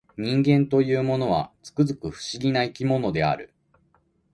[0.17, 3.53] 人間というものは、つくづく不思議な生き物である